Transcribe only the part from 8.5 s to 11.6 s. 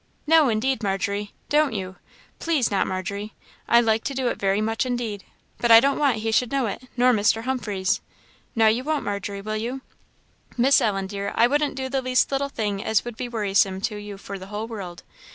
Now you won't, Margery, will you?" "Miss Ellen, dear, I